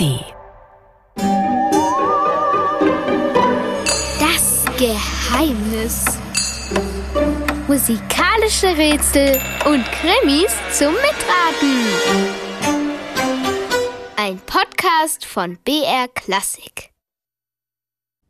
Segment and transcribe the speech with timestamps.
[0.00, 0.24] ARD.
[4.18, 6.04] Das Geheimnis.
[7.68, 11.86] Musikalische Rätsel und Krimis zum Mitraten.
[14.16, 16.90] Ein Podcast von BR Klassik.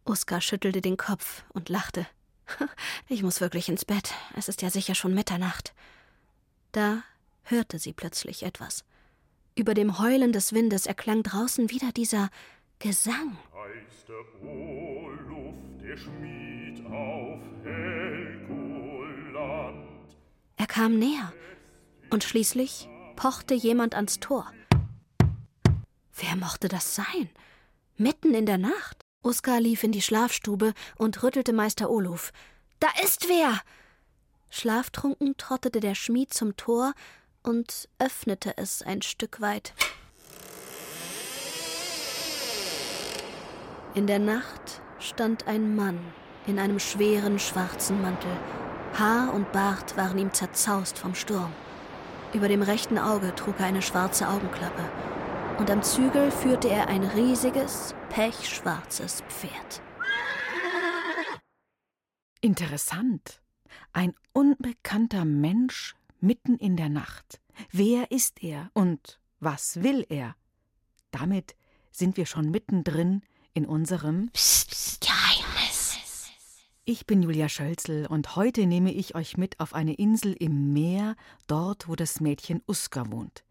[0.05, 2.07] Oskar schüttelte den Kopf und lachte.
[3.09, 4.13] Ich muss wirklich ins Bett.
[4.37, 5.73] Es ist ja sicher schon Mitternacht.
[6.73, 7.03] Da
[7.43, 8.85] hörte sie plötzlich etwas.
[9.61, 12.31] Über dem Heulen des Windes erklang draußen wieder dieser
[12.79, 13.37] Gesang.
[13.53, 18.57] Heißt der Oluf, der Schmied auf Helgoland.
[20.57, 21.35] Er kam näher
[22.09, 24.51] und schließlich pochte jemand ans Tor.
[26.15, 27.29] Wer mochte das sein?
[27.99, 29.03] Mitten in der Nacht.
[29.23, 32.33] Oskar lief in die Schlafstube und rüttelte Meister Oluf.
[32.79, 33.61] Da ist wer!
[34.49, 36.95] Schlaftrunken trottete der Schmied zum Tor
[37.43, 39.73] und öffnete es ein Stück weit.
[43.95, 45.99] In der Nacht stand ein Mann
[46.47, 48.37] in einem schweren schwarzen Mantel.
[48.99, 51.53] Haar und Bart waren ihm zerzaust vom Sturm.
[52.33, 54.85] Über dem rechten Auge trug er eine schwarze Augenklappe,
[55.59, 59.83] und am Zügel führte er ein riesiges, pechschwarzes Pferd.
[62.41, 63.43] Interessant.
[63.93, 67.41] Ein unbekannter Mensch mitten in der Nacht.
[67.71, 70.37] Wer ist er und was will er?
[71.11, 71.57] Damit
[71.91, 74.31] sind wir schon mittendrin in unserem
[75.01, 75.99] Geheimnis.
[76.85, 81.15] Ich bin Julia Schölzel und heute nehme ich euch mit auf eine Insel im Meer,
[81.47, 83.45] dort, wo das Mädchen Uska wohnt.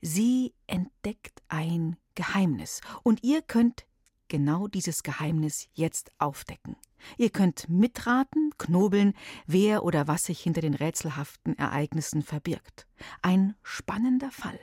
[0.00, 3.86] Sie entdeckt ein Geheimnis und ihr könnt
[4.28, 6.76] genau dieses Geheimnis jetzt aufdecken.
[7.16, 9.14] Ihr könnt mitraten, knobeln,
[9.46, 12.86] wer oder was sich hinter den rätselhaften Ereignissen verbirgt.
[13.22, 14.58] Ein spannender Fall.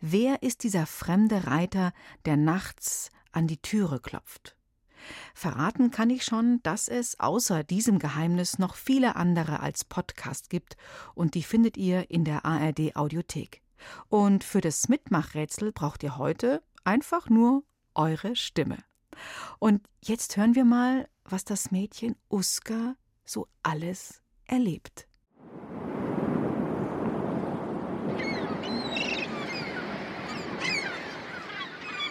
[0.00, 1.92] Wer ist dieser fremde Reiter,
[2.24, 4.56] der nachts an die Türe klopft?
[5.34, 10.76] Verraten kann ich schon, dass es außer diesem Geheimnis noch viele andere als Podcast gibt
[11.14, 13.62] und die findet ihr in der ARD Audiothek.
[14.08, 17.64] Und für das Mitmachrätsel braucht ihr heute einfach nur
[17.94, 18.78] eure Stimme.
[19.58, 25.06] Und jetzt hören wir mal, was das Mädchen Uska so alles erlebt.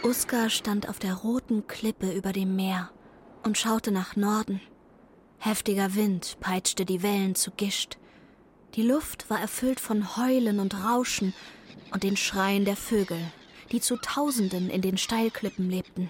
[0.03, 2.89] Uska stand auf der roten Klippe über dem Meer
[3.43, 4.61] und schaute nach Norden.
[5.37, 7.97] Heftiger Wind peitschte die Wellen zu Gischt.
[8.75, 11.33] Die Luft war erfüllt von Heulen und Rauschen
[11.91, 13.19] und den Schreien der Vögel,
[13.71, 16.09] die zu Tausenden in den Steilklippen lebten.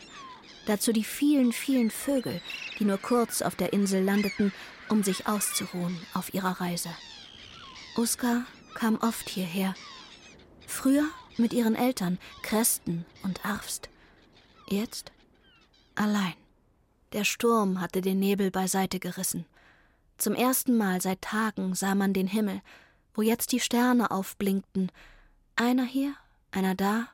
[0.70, 2.42] Dazu die vielen, vielen Vögel,
[2.78, 4.54] die nur kurz auf der Insel landeten,
[4.88, 6.90] um sich auszuruhen auf ihrer Reise.
[7.96, 9.74] Oskar kam oft hierher.
[10.68, 11.06] Früher
[11.38, 13.90] mit ihren Eltern, Kresten und Arfst.
[14.68, 15.12] Jetzt
[15.96, 16.36] allein.
[17.14, 19.48] Der Sturm hatte den Nebel beiseite gerissen.
[20.20, 22.62] Zum ersten Mal seit Tagen sah man den Himmel,
[23.16, 24.92] wo jetzt die Sterne aufblinkten.
[25.56, 26.14] Einer hier,
[26.52, 27.08] einer da,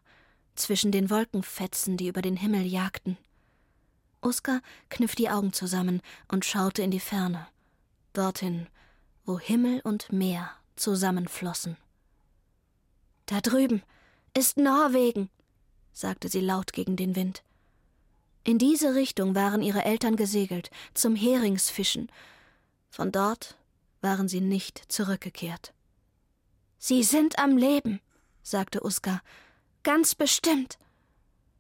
[0.56, 3.18] zwischen den Wolkenfetzen, die über den Himmel jagten.
[4.26, 7.48] Oskar kniff die Augen zusammen und schaute in die Ferne,
[8.14, 8.68] dorthin,
[9.24, 11.78] wo Himmel und Meer zusammenflossen.
[13.28, 13.84] Da drüben
[14.36, 15.30] ist Norwegen,
[15.94, 17.44] sagte sie laut gegen den Wind.
[18.44, 22.12] In diese Richtung waren ihre Eltern gesegelt, zum Heringsfischen.
[22.90, 23.58] Von dort
[24.02, 25.74] waren sie nicht zurückgekehrt.
[26.78, 28.02] Sie sind am Leben,
[28.44, 29.22] sagte Uska.
[29.84, 30.78] Ganz bestimmt.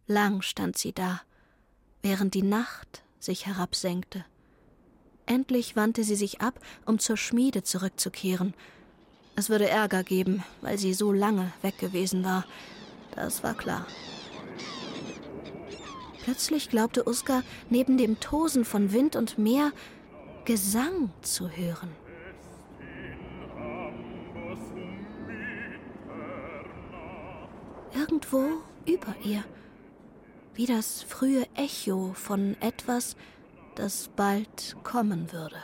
[0.06, 1.22] Lang stand sie da,
[2.06, 4.24] während die Nacht sich herabsenkte.
[5.26, 8.54] Endlich wandte sie sich ab, um zur Schmiede zurückzukehren.
[9.36, 12.46] Es würde Ärger geben, weil sie so lange weg gewesen war.
[13.16, 13.88] Das war klar.
[16.24, 19.72] Plötzlich glaubte Uska, neben dem Tosen von Wind und Meer
[20.46, 21.90] Gesang zu hören.
[27.96, 29.44] Irgendwo über ihr
[30.56, 33.16] wie das frühe Echo von etwas,
[33.76, 35.62] das bald kommen würde.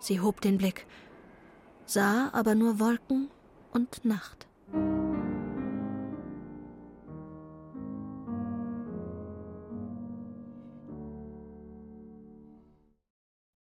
[0.00, 0.86] Sie hob den Blick,
[1.84, 3.30] sah aber nur Wolken
[3.72, 4.46] und Nacht.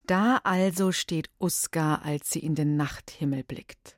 [0.08, 3.98] Da also steht Uska, als sie in den Nachthimmel blickt.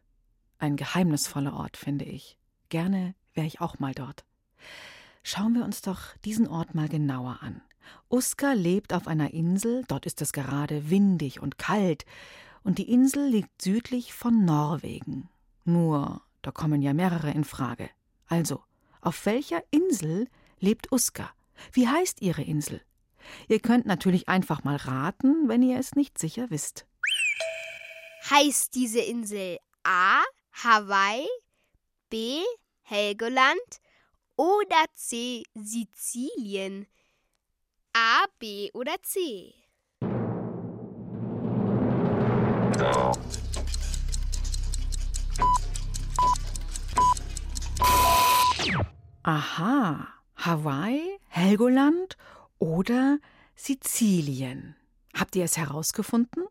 [0.57, 2.37] Ein geheimnisvoller Ort, finde ich.
[2.69, 4.25] Gerne wäre ich auch mal dort.
[5.31, 7.61] Schauen wir uns doch diesen Ort mal genauer an.
[8.09, 12.03] Uska lebt auf einer Insel, dort ist es gerade windig und kalt,
[12.63, 15.29] und die Insel liegt südlich von Norwegen.
[15.65, 17.91] Nur, da kommen ja mehrere in Frage.
[18.25, 18.63] Also,
[19.01, 20.27] auf welcher Insel
[20.59, 21.29] lebt Uska.
[21.73, 22.81] Wie heißt ihre Insel?
[23.47, 26.87] Ihr könnt natürlich einfach mal raten, wenn ihr es nicht sicher wisst.
[28.31, 30.23] Heißt diese Insel A.
[30.53, 31.27] Hawaii,
[32.09, 32.39] B.
[32.81, 33.79] Helgoland
[34.39, 35.43] oder C.
[35.53, 36.87] Sizilien?
[37.91, 39.53] A, B oder C?
[49.23, 50.07] Aha,
[50.37, 52.15] Hawaii, Helgoland
[52.59, 53.19] oder
[53.55, 54.77] Sizilien.
[55.13, 56.45] Habt ihr es herausgefunden?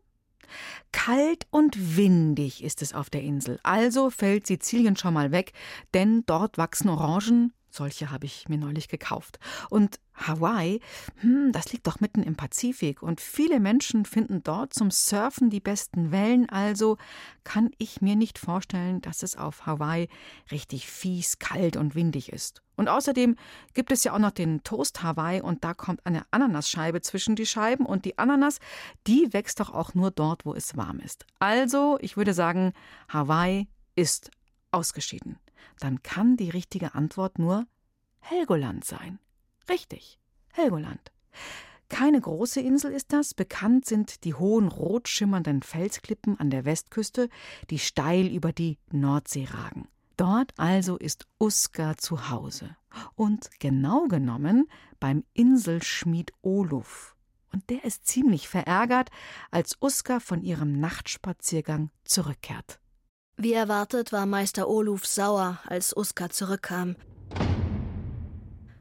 [0.91, 5.53] Kalt und windig ist es auf der Insel, also fällt Sizilien schon mal weg,
[5.95, 9.39] denn dort wachsen Orangen, solche habe ich mir neulich gekauft.
[9.69, 10.81] Und Hawaii,
[11.21, 15.61] hm, das liegt doch mitten im Pazifik und viele Menschen finden dort zum Surfen die
[15.61, 16.97] besten Wellen, also
[17.43, 20.09] kann ich mir nicht vorstellen, dass es auf Hawaii
[20.51, 22.61] richtig fies, kalt und windig ist.
[22.75, 23.35] Und außerdem
[23.73, 27.45] gibt es ja auch noch den Toast Hawaii und da kommt eine Ananasscheibe zwischen die
[27.45, 28.59] Scheiben und die Ananas,
[29.07, 31.25] die wächst doch auch nur dort, wo es warm ist.
[31.39, 32.73] Also, ich würde sagen,
[33.09, 34.31] Hawaii ist
[34.71, 35.37] ausgeschieden
[35.79, 37.65] dann kann die richtige Antwort nur
[38.19, 39.19] Helgoland sein.
[39.69, 40.19] Richtig,
[40.51, 41.11] Helgoland.
[41.89, 47.29] Keine große Insel ist das, bekannt sind die hohen rot schimmernden Felsklippen an der Westküste,
[47.71, 49.87] die steil über die Nordsee ragen.
[50.15, 52.75] Dort also ist Uska zu Hause.
[53.15, 54.69] Und genau genommen
[54.99, 57.15] beim Inselschmied Oluf.
[57.51, 59.09] Und der ist ziemlich verärgert,
[59.49, 62.79] als Uska von ihrem Nachtspaziergang zurückkehrt.
[63.41, 66.97] Wie erwartet war Meister Oluf sauer, als Uska zurückkam.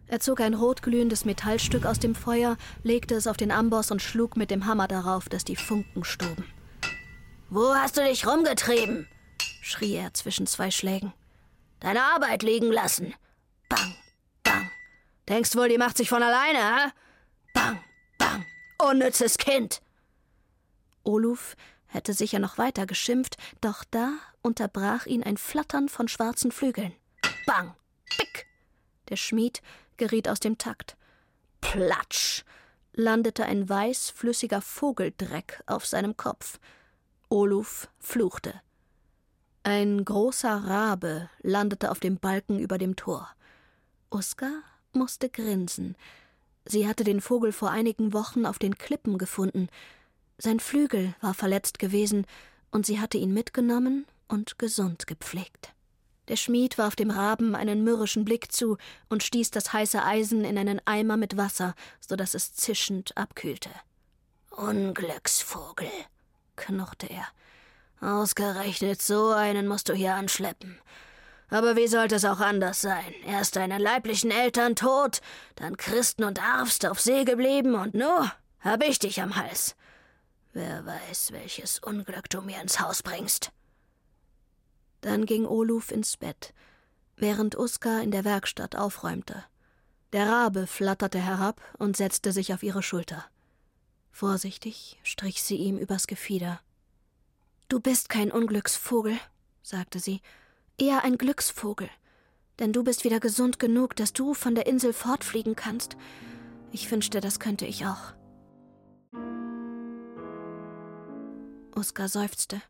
[0.09, 4.37] Er zog ein rotglühendes Metallstück aus dem Feuer, legte es auf den Amboss und schlug
[4.37, 6.45] mit dem Hammer darauf, dass die Funken stoben.
[7.51, 9.07] Wo hast du dich rumgetrieben?
[9.63, 11.13] schrie er zwischen zwei Schlägen.
[11.79, 13.15] Deine Arbeit liegen lassen.
[13.69, 13.95] Bang,
[14.43, 14.69] bang.
[15.29, 16.91] Denkst wohl, die macht sich von alleine, hä?
[17.55, 17.79] Bang,
[18.19, 18.45] bang.
[18.83, 19.83] Unnützes Kind.
[21.05, 21.55] Oluf
[21.89, 24.13] hätte sicher noch weiter geschimpft, doch da
[24.43, 26.93] unterbrach ihn ein Flattern von schwarzen Flügeln.
[27.47, 27.75] Bang!
[28.17, 28.47] Pick!
[29.09, 29.63] Der Schmied
[29.97, 30.97] geriet aus dem Takt.
[31.61, 32.45] Platsch!
[32.93, 36.59] landete ein weiß flüssiger Vogeldreck auf seinem Kopf.
[37.29, 38.61] Oluf fluchte.
[39.63, 43.29] Ein großer Rabe landete auf dem Balken über dem Tor.
[44.11, 44.51] Uska
[44.93, 45.97] musste grinsen.
[46.65, 49.69] Sie hatte den Vogel vor einigen Wochen auf den Klippen gefunden.
[50.39, 52.27] Sein Flügel war verletzt gewesen,
[52.71, 55.75] und sie hatte ihn mitgenommen und gesund gepflegt.
[56.29, 58.77] Der Schmied warf dem Raben einen mürrischen Blick zu
[59.09, 63.71] und stieß das heiße Eisen in einen Eimer mit Wasser, so dass es zischend abkühlte.
[64.51, 65.91] Unglücksvogel,
[66.57, 67.27] knurrte er.
[68.01, 70.79] Ausgerechnet so einen musst du hier anschleppen.
[71.51, 73.15] Aber wie sollte es auch anders sein?
[73.27, 75.23] Erst deine leiblichen Eltern tot,
[75.57, 78.29] dann Christen und Arvst auf See geblieben und nu
[78.61, 79.75] hab ich dich am Hals.
[80.59, 83.53] Wer weiß, welches Unglück du mir ins Haus bringst.
[85.03, 86.53] Dann ging Oluf ins Bett,
[87.15, 89.45] während Uska in der Werkstatt aufräumte.
[90.13, 93.25] Der Rabe flatterte herab und setzte sich auf ihre Schulter.
[94.11, 96.61] Vorsichtig strich sie ihm übers Gefieder.
[97.69, 99.17] Du bist kein Unglücksvogel,
[99.63, 100.23] sagte sie,
[100.77, 101.89] eher ein Glücksvogel,
[102.59, 105.97] denn du bist wieder gesund genug, dass du von der Insel fortfliegen kannst.
[106.73, 108.18] Ich wünschte, das könnte ich auch.
[111.79, 112.61] Uska seufzte.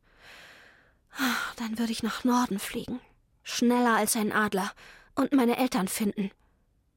[1.56, 3.00] Dann würde ich nach Norden fliegen.
[3.42, 4.70] Schneller als ein Adler.
[5.14, 6.30] Und meine Eltern finden.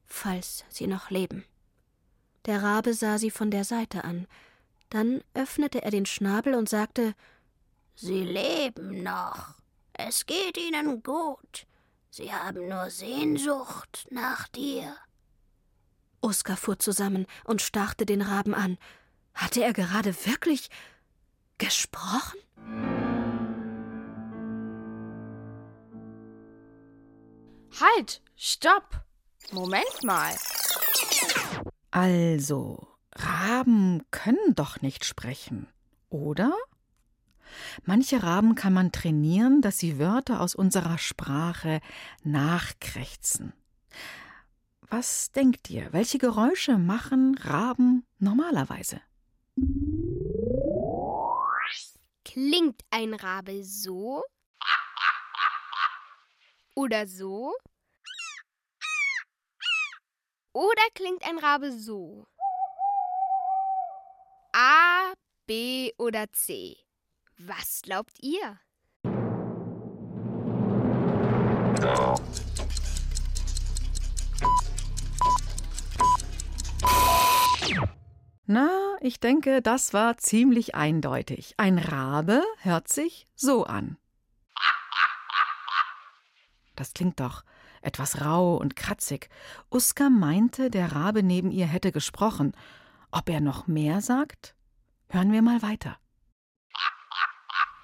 [0.06, 1.46] Falls sie noch leben.
[2.46, 4.27] Der Rabe sah sie von der Seite an.
[4.89, 7.15] Dann öffnete er den Schnabel und sagte
[7.96, 9.56] Sie leben noch.
[9.94, 11.65] Es geht ihnen gut.
[12.10, 14.98] Sie haben nur Sehnsucht nach dir.
[16.20, 18.77] Oskar fuhr zusammen und starrte den Raben an.
[19.34, 20.70] Hatte er gerade wirklich
[21.62, 22.39] gesprochen?
[27.80, 29.06] Halt, stopp.
[29.51, 30.34] Moment mal.
[31.91, 35.68] Also, Raben können doch nicht sprechen,
[36.10, 36.53] oder?
[37.84, 41.80] Manche Raben kann man trainieren, dass sie Wörter aus unserer Sprache
[42.24, 43.53] nachkrächzen.
[44.89, 49.01] Was denkt ihr, welche Geräusche machen Raben normalerweise?
[52.43, 54.24] Klingt ein Rabe so?
[56.74, 57.53] Oder so?
[60.51, 62.25] Oder klingt ein Rabe so?
[64.53, 65.13] A,
[65.45, 66.77] B oder C?
[67.38, 68.60] Was glaubt ihr?
[78.53, 81.53] Na, ich denke, das war ziemlich eindeutig.
[81.55, 83.96] Ein Rabe hört sich so an.
[86.75, 87.46] Das klingt doch
[87.81, 89.29] etwas rau und kratzig.
[89.70, 92.51] Uska meinte, der Rabe neben ihr hätte gesprochen.
[93.10, 94.53] Ob er noch mehr sagt?
[95.08, 95.98] Hören wir mal weiter.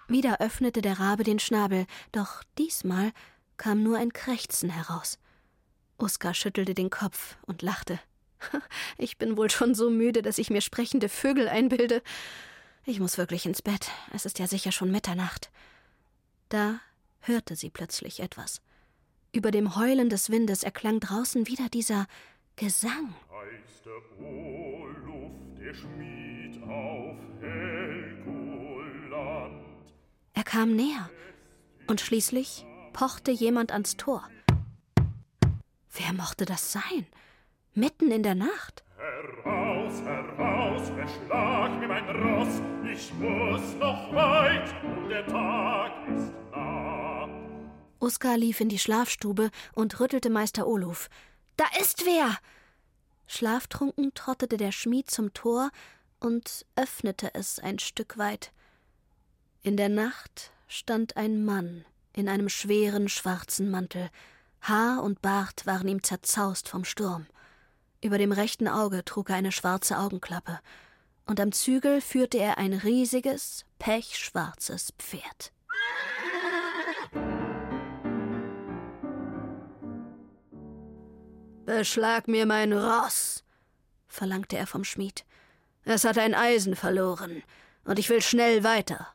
[0.09, 3.13] Wieder öffnete der Rabe den Schnabel, doch diesmal
[3.55, 5.17] kam nur ein Krächzen heraus.
[5.97, 8.01] Uska schüttelte den Kopf und lachte.
[8.97, 12.01] Ich bin wohl schon so müde, dass ich mir sprechende Vögel einbilde.
[12.85, 13.91] Ich muss wirklich ins Bett.
[14.13, 15.49] Es ist ja sicher schon Mitternacht.
[16.49, 16.79] Da
[17.21, 18.61] hörte sie plötzlich etwas.
[19.33, 22.07] Über dem Heulen des Windes erklang draußen wieder dieser
[22.55, 23.13] Gesang.
[23.29, 28.55] Heißt der Oluf, der Schmied auf Helgoland.
[30.33, 31.09] Er kam näher
[31.87, 34.27] und schließlich pochte jemand ans Tor.
[35.93, 37.05] Wer mochte das sein?
[37.77, 38.83] Mitten in der Nacht.
[38.97, 42.59] Heraus, heraus, verschlag mir mein Ross,
[42.91, 47.29] ich muss noch weit und der Tag ist nah.
[47.99, 51.07] Oskar lief in die Schlafstube und rüttelte Meister Oluf.
[51.55, 52.39] Da ist wer!
[53.27, 55.69] Schlaftrunken trottete der Schmied zum Tor
[56.19, 58.53] und öffnete es ein Stück weit.
[59.61, 64.09] In der Nacht stand ein Mann in einem schweren schwarzen Mantel.
[64.61, 67.27] Haar und Bart waren ihm zerzaust vom Sturm.
[68.07, 70.61] Über dem rechten Auge trug er eine schwarze Augenklappe,
[71.25, 75.51] und am Zügel führte er ein riesiges, pechschwarzes Pferd.
[81.65, 83.43] Beschlag mir mein Ross,
[84.07, 85.25] verlangte er vom Schmied.
[85.83, 87.43] Es hat ein Eisen verloren,
[87.83, 89.09] und ich will schnell weiter.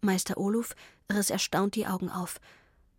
[0.00, 0.74] Meister Oluf
[1.12, 2.40] riss erstaunt die Augen auf.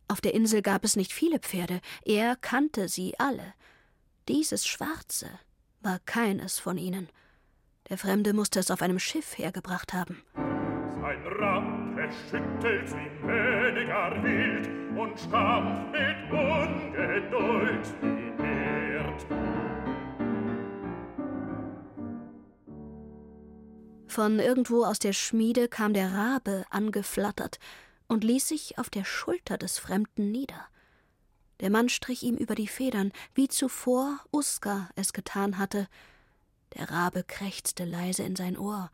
[0.07, 3.55] Auf der Insel gab es nicht viele Pferde, er kannte sie alle.
[4.29, 5.27] Dieses Schwarze
[5.81, 7.09] war keines von ihnen.
[7.89, 10.23] Der Fremde musste es auf einem Schiff hergebracht haben.
[10.33, 19.25] Sein Rappe schüttelt wie weniger wild und stampft mit Ungeduld die Erd.
[24.07, 27.59] Von irgendwo aus der Schmiede kam der Rabe angeflattert
[28.07, 30.67] und ließ sich auf der Schulter des Fremden nieder.
[31.63, 35.88] Der Mann strich ihm über die Federn, wie zuvor Uska es getan hatte.
[36.74, 38.91] Der Rabe krächzte leise in sein Ohr,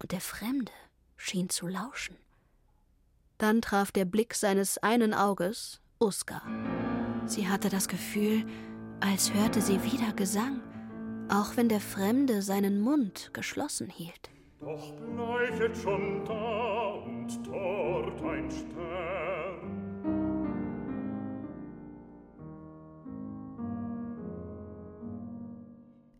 [0.00, 0.72] und der Fremde
[1.18, 2.16] schien zu lauschen.
[3.36, 6.40] Dann traf der Blick seines einen Auges Uska.
[7.26, 8.46] Sie hatte das Gefühl,
[9.00, 10.62] als hörte sie wieder Gesang,
[11.28, 14.30] auch wenn der Fremde seinen Mund geschlossen hielt.
[14.58, 19.09] Doch bleitet schon da und dort ein Stern.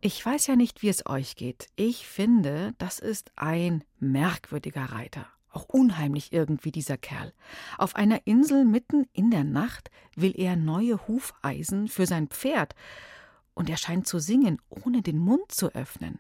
[0.03, 1.69] Ich weiß ja nicht, wie es euch geht.
[1.77, 5.27] Ich finde, das ist ein merkwürdiger Reiter.
[5.51, 7.35] Auch unheimlich irgendwie dieser Kerl.
[7.77, 12.75] Auf einer Insel mitten in der Nacht will er neue Hufeisen für sein Pferd.
[13.53, 16.19] Und er scheint zu singen, ohne den Mund zu öffnen.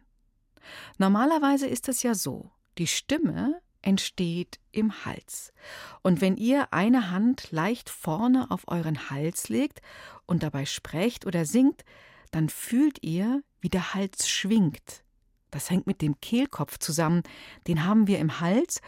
[0.99, 5.54] Normalerweise ist es ja so, die Stimme entsteht im Hals.
[6.02, 9.80] Und wenn ihr eine Hand leicht vorne auf euren Hals legt
[10.26, 11.84] und dabei sprecht oder singt,
[12.30, 15.05] dann fühlt ihr, wie der Hals schwingt.
[15.50, 17.23] Das hängt mit dem Kehlkopf zusammen,
[17.67, 18.81] den haben wir im Hals,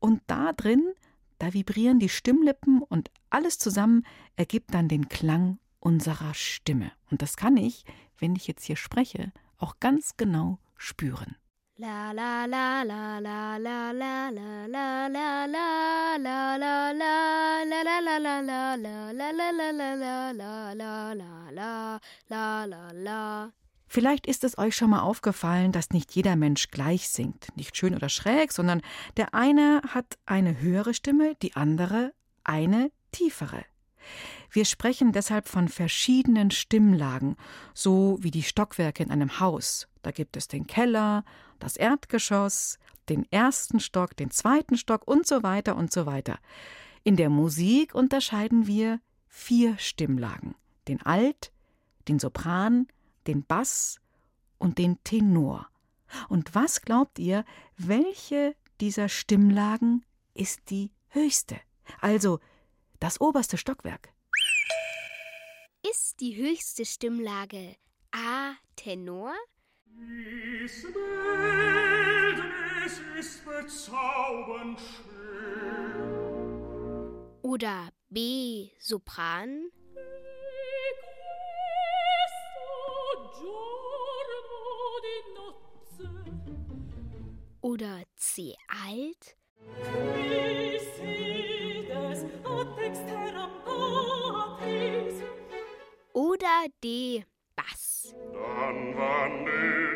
[0.00, 0.92] und da drin,
[1.38, 4.04] da vibrieren die Stimmlippen und alles zusammen
[4.36, 6.92] ergibt dann den Klang unserer Stimme.
[7.10, 7.84] Und das kann ich,
[8.18, 11.36] wenn ich jetzt hier spreche, auch ganz genau spüren.
[23.88, 27.94] Vielleicht ist es euch schon mal aufgefallen, dass nicht jeder Mensch gleich singt, nicht schön
[27.94, 28.82] oder schräg, sondern
[29.16, 32.12] der eine hat eine höhere Stimme, die andere
[32.44, 33.64] eine tiefere.
[34.50, 37.36] Wir sprechen deshalb von verschiedenen Stimmlagen,
[37.74, 39.88] so wie die Stockwerke in einem Haus.
[40.02, 41.24] Da gibt es den Keller,
[41.58, 42.78] das Erdgeschoss,
[43.08, 46.38] den ersten Stock, den zweiten Stock und so weiter und so weiter.
[47.04, 50.54] In der Musik unterscheiden wir vier Stimmlagen:
[50.88, 51.52] den Alt,
[52.08, 52.86] den Sopran,
[53.28, 54.00] den Bass
[54.58, 55.68] und den Tenor.
[56.28, 57.44] Und was glaubt ihr,
[57.76, 60.04] welche dieser Stimmlagen
[60.34, 61.60] ist die höchste?
[62.00, 62.40] Also
[62.98, 64.12] das oberste Stockwerk.
[65.88, 67.76] Ist die höchste Stimmlage
[68.10, 69.32] A Tenor?
[69.86, 72.14] Dies Wildnis
[73.18, 75.18] ist bezaubernd schön.
[77.42, 79.70] Oder B Sopran?
[87.60, 88.54] Oder C.
[88.86, 89.36] Alt?
[96.12, 97.24] Oder D.
[97.56, 98.14] Bass.
[98.32, 99.87] Dann wandel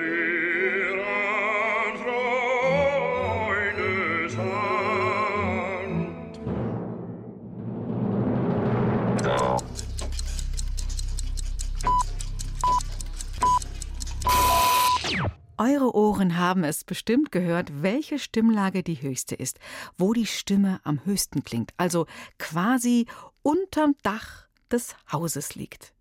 [15.64, 19.60] Eure Ohren haben es bestimmt gehört, welche Stimmlage die höchste ist,
[19.96, 23.06] wo die Stimme am höchsten klingt, also quasi
[23.42, 25.94] unterm Dach des Hauses liegt.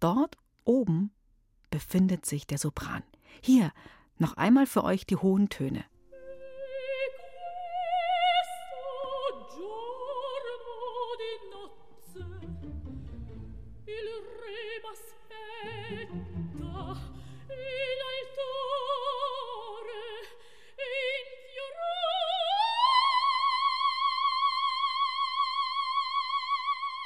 [0.00, 1.12] Dort oben
[1.70, 3.04] befindet sich der Sopran.
[3.40, 3.70] Hier
[4.18, 5.84] noch einmal für euch die hohen Töne.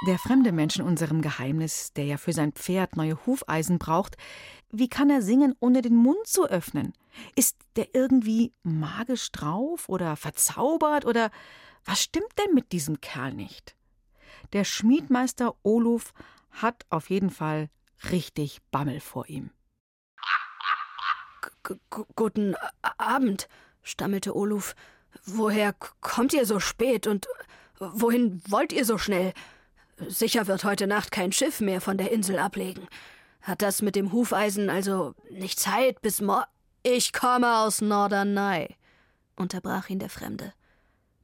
[0.07, 4.16] Der fremde Mensch in unserem Geheimnis, der ja für sein Pferd neue Hufeisen braucht,
[4.71, 6.95] wie kann er singen, ohne den Mund zu öffnen?
[7.37, 11.30] Ist der irgendwie magisch drauf oder verzaubert oder
[11.85, 13.76] was stimmt denn mit diesem Kerl nicht?
[14.54, 16.14] Der Schmiedmeister Oluf
[16.50, 17.69] hat auf jeden Fall
[18.11, 19.50] richtig Bammel vor ihm.
[21.62, 21.75] G
[22.16, 22.54] Guten
[22.97, 23.49] Abend,
[23.83, 24.75] stammelte Oluf.
[25.26, 27.28] Woher kommt ihr so spät und
[27.78, 29.35] wohin wollt ihr so schnell?
[30.09, 32.87] Sicher wird heute Nacht kein Schiff mehr von der Insel ablegen.
[33.42, 36.47] Hat das mit dem Hufeisen also nicht Zeit bis mor.
[36.83, 38.76] Ich komme aus Norderney,
[39.37, 40.52] unterbrach ihn der Fremde.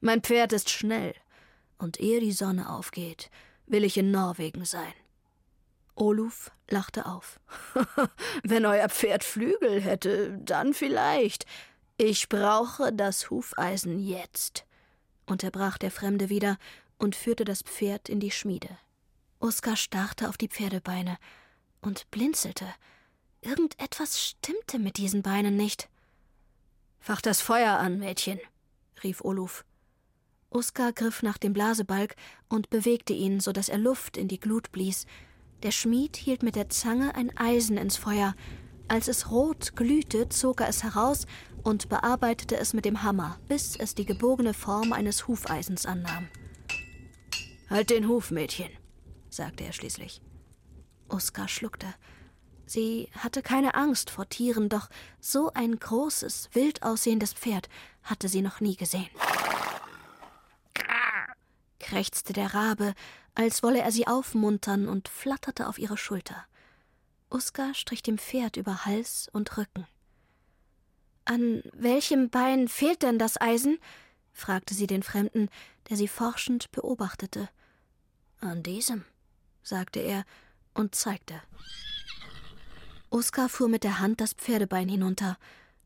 [0.01, 1.15] Mein Pferd ist schnell,
[1.79, 3.29] und ehe die Sonne aufgeht,
[3.65, 4.93] will ich in Norwegen sein.
[5.95, 7.39] Oluf lachte auf.
[8.43, 11.45] Wenn euer Pferd Flügel hätte, dann vielleicht.
[11.97, 14.65] Ich brauche das Hufeisen jetzt,
[15.25, 16.57] unterbrach der Fremde wieder
[16.97, 18.77] und führte das Pferd in die Schmiede.
[19.39, 21.17] Oskar starrte auf die Pferdebeine
[21.81, 22.65] und blinzelte.
[23.41, 25.89] Irgendetwas stimmte mit diesen Beinen nicht.
[26.99, 28.39] Fach das Feuer an, Mädchen,
[29.03, 29.63] rief Oluf.
[30.49, 32.15] Oskar griff nach dem Blasebalg
[32.49, 35.05] und bewegte ihn, so dass er Luft in die Glut blies.
[35.63, 38.35] Der Schmied hielt mit der Zange ein Eisen ins Feuer.
[38.87, 41.25] Als es rot glühte, zog er es heraus
[41.63, 46.27] und bearbeitete es mit dem Hammer, bis es die gebogene Form eines Hufeisens annahm.
[47.69, 48.69] Halt den Huf, Mädchen,
[49.29, 50.21] sagte er schließlich.
[51.09, 51.93] Oskar schluckte.
[52.65, 57.69] Sie hatte keine Angst vor Tieren, doch so ein großes, wild aussehendes Pferd
[58.03, 59.09] hatte sie noch nie gesehen.
[61.79, 62.93] krächzte der Rabe,
[63.33, 66.45] als wolle er sie aufmuntern und flatterte auf ihre Schulter.
[67.29, 69.87] Oskar strich dem Pferd über Hals und Rücken.
[71.23, 73.79] An welchem Bein fehlt denn das Eisen?
[74.37, 75.49] Fragte sie den Fremden,
[75.89, 77.49] der sie forschend beobachtete.
[78.39, 79.03] An diesem,
[79.63, 80.25] sagte er
[80.73, 81.41] und zeigte.
[83.09, 85.37] Oskar fuhr mit der Hand das Pferdebein hinunter.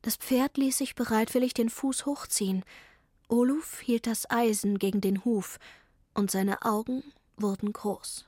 [0.01, 2.65] Das Pferd ließ sich bereitwillig den Fuß hochziehen.
[3.29, 5.57] Oluf hielt das Eisen gegen den Huf,
[6.13, 7.03] und seine Augen
[7.37, 8.25] wurden groß.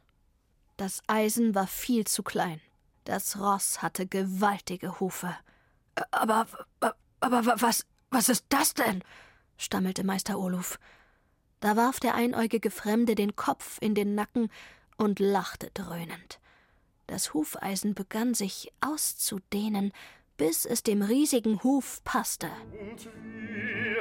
[0.78, 2.62] Das Eisen war viel zu klein.
[3.04, 5.36] Das Ross hatte gewaltige Hufe.
[6.12, 6.48] Aber,
[6.80, 9.04] aber, aber was, was ist das denn?
[9.58, 10.80] Stammelte Meister Oluf.
[11.60, 14.50] Da warf der einäugige Fremde den Kopf in den Nacken
[14.98, 16.40] und lachte dröhnend.
[17.08, 19.92] Das Hufeisen begann sich auszudehnen,
[20.38, 22.48] bis es dem riesigen Huf passte.
[22.72, 23.98] Und wie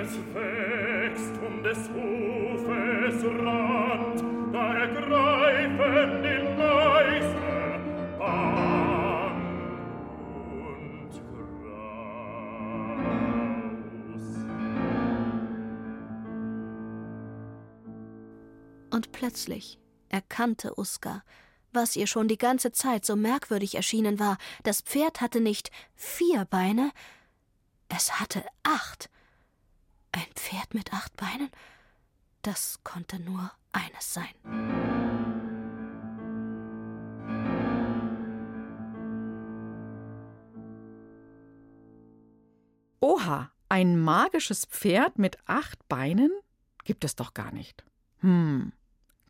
[0.00, 7.80] es wächst um des Hufes Rand, da ergreifen die Meister
[8.18, 8.71] Bang
[18.92, 19.78] Und plötzlich
[20.10, 21.24] erkannte Uska,
[21.72, 24.36] was ihr schon die ganze Zeit so merkwürdig erschienen war.
[24.64, 26.92] Das Pferd hatte nicht vier Beine,
[27.88, 29.08] es hatte acht.
[30.12, 31.48] Ein Pferd mit acht Beinen?
[32.42, 34.34] Das konnte nur eines sein.
[43.00, 46.30] Oha, ein magisches Pferd mit acht Beinen?
[46.84, 47.86] Gibt es doch gar nicht.
[48.20, 48.72] Hm,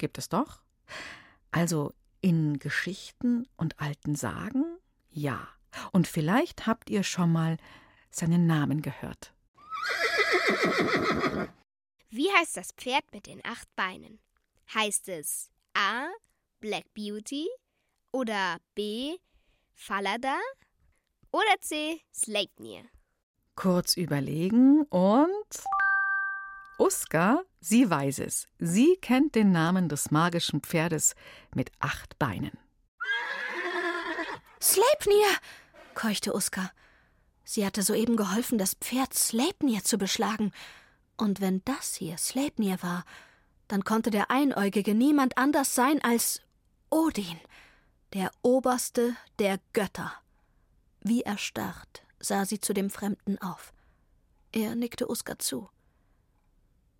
[0.03, 0.61] gibt es doch?
[1.53, 4.65] Also in Geschichten und alten Sagen?
[5.11, 5.49] Ja.
[5.93, 7.57] Und vielleicht habt ihr schon mal
[8.11, 9.33] seinen Namen gehört.
[12.11, 14.19] Wie heißt das Pferd mit den acht Beinen?
[14.75, 16.09] Heißt es A.
[16.59, 17.47] Black Beauty
[18.11, 19.17] oder B.
[19.73, 20.37] Falada
[21.31, 22.01] oder C.
[22.12, 22.83] Sleipnir?
[23.55, 25.65] Kurz überlegen und.
[26.83, 28.49] Uska, sie weiß es.
[28.59, 31.14] Sie kennt den Namen des magischen Pferdes
[31.55, 32.59] mit acht Beinen.
[34.61, 35.29] Sleipnir!
[35.95, 36.73] keuchte Uska.
[37.45, 40.51] Sie hatte soeben geholfen, das Pferd Sleipnir zu beschlagen.
[41.16, 43.05] Und wenn das hier Sleipnir war,
[43.68, 46.40] dann konnte der Einäugige niemand anders sein als
[46.90, 47.38] Odin,
[48.12, 50.12] der Oberste der Götter.
[51.01, 53.73] Wie erstarrt sah sie zu dem Fremden auf.
[54.51, 55.71] Er nickte Uska zu.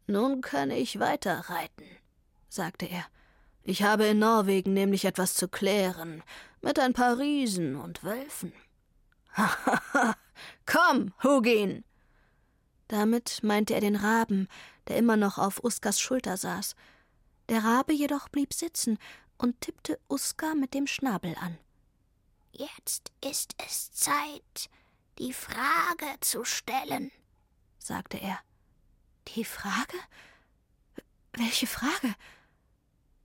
[0.07, 1.87] Nun kann ich weiter reiten,
[2.49, 3.05] sagte er.
[3.65, 6.23] Ich habe in Norwegen nämlich etwas zu klären,
[6.61, 8.53] mit ein paar Riesen und Wölfen.
[10.67, 11.85] Komm, Hugin!
[12.89, 14.49] Damit meinte er den Raben,
[14.89, 16.75] der immer noch auf Uskas Schulter saß.
[17.49, 18.99] Der Rabe jedoch blieb sitzen
[19.39, 21.57] und tippte Uska mit dem Schnabel an.
[22.53, 24.69] Jetzt ist es Zeit,
[25.19, 27.11] die Frage zu stellen,
[27.79, 28.39] sagte er.
[29.29, 29.97] Die Frage?
[31.33, 32.15] Welche Frage?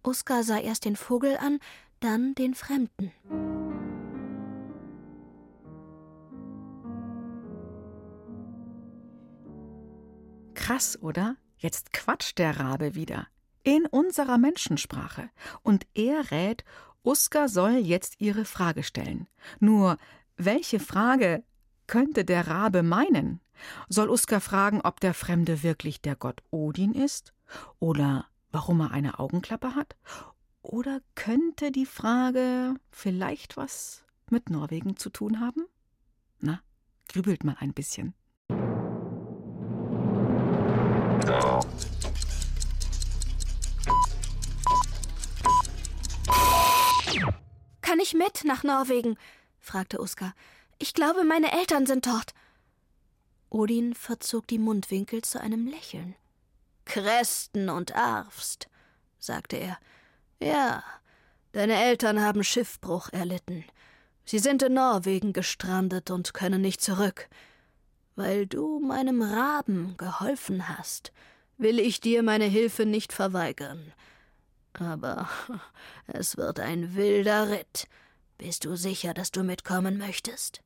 [0.03, 1.59] Uska sah erst den Vogel an,
[1.99, 3.11] dann den Fremden.
[10.53, 11.35] Krass, oder?
[11.57, 13.27] Jetzt quatscht der Rabe wieder.
[13.63, 15.29] In unserer Menschensprache.
[15.63, 16.63] Und er rät,
[17.03, 19.27] Uska soll jetzt ihre Frage stellen.
[19.59, 19.97] Nur,
[20.35, 21.43] welche Frage
[21.87, 23.39] könnte der Rabe meinen?
[23.89, 27.33] Soll Uska fragen, ob der Fremde wirklich der Gott Odin ist?
[27.79, 29.95] Oder warum er eine Augenklappe hat?
[30.61, 35.65] Oder könnte die Frage vielleicht was mit Norwegen zu tun haben?
[36.39, 36.59] Na,
[37.07, 38.13] grübelt mal ein bisschen.
[47.81, 49.17] Kann ich mit nach Norwegen?
[49.59, 50.33] fragte Uska.
[50.79, 52.33] Ich glaube, meine Eltern sind dort.
[53.49, 56.15] Odin verzog die Mundwinkel zu einem Lächeln.
[56.85, 58.67] Kresten und Arfst,
[59.19, 59.77] sagte er.
[60.39, 60.83] Ja,
[61.51, 63.65] deine Eltern haben Schiffbruch erlitten.
[64.25, 67.29] Sie sind in Norwegen gestrandet und können nicht zurück.
[68.15, 71.11] Weil du meinem Raben geholfen hast,
[71.57, 73.93] will ich dir meine Hilfe nicht verweigern.
[74.73, 75.29] Aber
[76.07, 77.87] es wird ein wilder Ritt.
[78.37, 80.61] Bist du sicher, dass du mitkommen möchtest?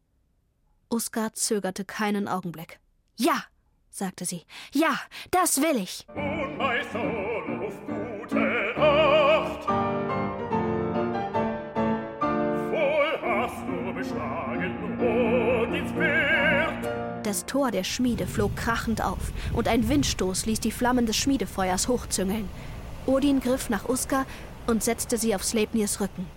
[0.91, 2.79] Uska zögerte keinen Augenblick.
[3.17, 3.45] Ja,
[3.89, 4.43] sagte sie.
[4.73, 4.99] Ja,
[5.31, 6.05] das will ich.
[6.09, 9.63] Und mein Sohn auf gute Nacht.
[12.69, 17.25] Voll hast du beschlagen und ins Bild.
[17.25, 21.87] Das Tor der Schmiede flog krachend auf, und ein Windstoß ließ die Flammen des Schmiedefeuers
[21.87, 22.49] hochzüngeln.
[23.05, 24.25] Odin griff nach Uska
[24.67, 26.27] und setzte sie auf Sleipnirs Rücken.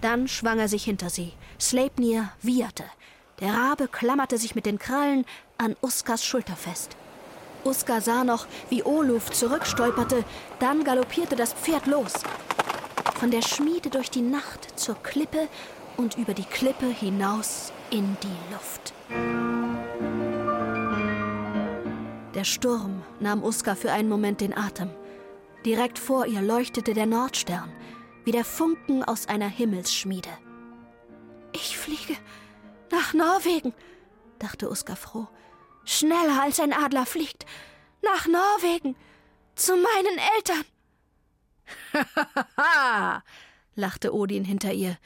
[0.00, 1.32] Dann schwang er sich hinter sie.
[1.60, 2.84] Sleipnir wieherte.
[3.40, 5.24] Der Rabe klammerte sich mit den Krallen
[5.56, 6.96] an Uskas Schulter fest.
[7.64, 10.24] Uska sah noch, wie Oluf zurückstolperte,
[10.58, 12.12] dann galoppierte das Pferd los.
[13.18, 15.48] Von der Schmiede durch die Nacht zur Klippe
[15.96, 18.94] und über die Klippe hinaus in die Luft.
[22.34, 24.90] Der Sturm nahm Uska für einen Moment den Atem.
[25.66, 27.70] Direkt vor ihr leuchtete der Nordstern,
[28.24, 30.30] wie der Funken aus einer Himmelsschmiede.
[31.52, 32.16] Ich fliege
[32.90, 33.74] nach Norwegen,
[34.38, 35.28] dachte Uska froh.
[35.84, 37.46] Schneller als ein Adler fliegt.
[38.02, 38.96] Nach Norwegen.
[39.54, 40.64] Zu meinen Eltern.
[42.56, 43.22] Hahaha,
[43.74, 44.96] lachte Odin hinter ihr.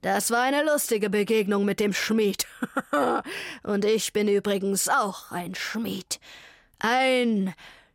[0.00, 2.46] Das war eine lustige Begegnung mit dem Schmied.
[3.64, 6.20] Und ich bin übrigens auch ein Schmied.
[6.78, 7.54] Ein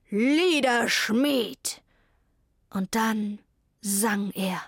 [0.09, 1.81] Liederschmied.
[2.69, 3.39] Und dann
[3.81, 4.61] sang er,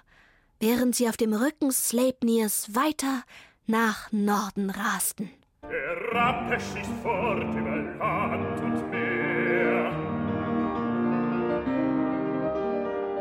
[0.60, 3.24] während sie auf dem Rücken Sleipnirs weiter
[3.68, 5.30] nach Norden rasten.
[5.64, 9.92] Der Rappe schießt fort über Land und Meer.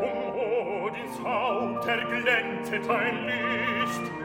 [0.01, 4.24] Um Odins Haupt erglänzet ein Licht.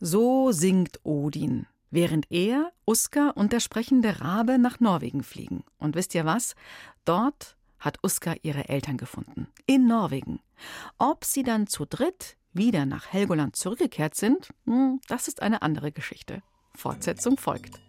[0.00, 5.64] So singt Odin, während er, Uska und der sprechende Rabe nach Norwegen fliegen.
[5.78, 6.54] Und wisst ihr was?
[7.04, 9.48] Dort hat Uska ihre Eltern gefunden.
[9.66, 10.40] In Norwegen.
[10.98, 15.92] Ob sie dann zu dritt wieder nach Helgoland zurückgekehrt sind, hm, das ist eine andere
[15.92, 16.42] Geschichte.
[16.74, 17.80] Fortsetzung folgt.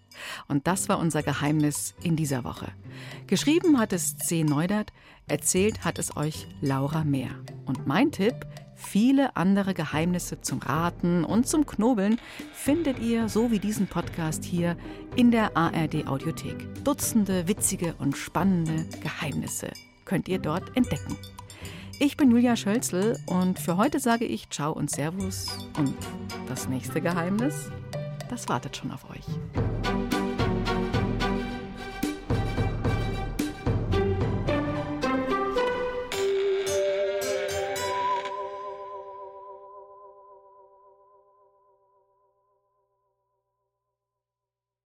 [0.48, 2.72] Und das war unser Geheimnis in dieser Woche.
[3.28, 4.44] Geschrieben hat es C.
[4.44, 4.92] Neudert,
[5.28, 7.32] erzählt hat es euch Laura Mehr.
[7.66, 8.46] Und mein Tipp,
[8.82, 12.18] Viele andere Geheimnisse zum Raten und zum Knobeln
[12.54, 14.78] findet ihr, so wie diesen Podcast hier,
[15.18, 16.84] in der ARD Audiothek.
[16.86, 19.70] Dutzende witzige und spannende Geheimnisse
[20.06, 21.18] könnt ihr dort entdecken.
[22.00, 25.98] Ich bin Julia Schölzel und für heute sage ich Ciao und Servus und
[26.48, 27.70] das nächste Geheimnis,
[28.30, 29.99] das wartet schon auf euch.